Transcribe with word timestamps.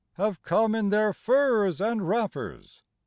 Have 0.13 0.41
come 0.41 0.73
in 0.73 0.89
their 0.89 1.13
furs 1.13 1.79
and 1.79 2.01
v\rapper5. 2.01 2.81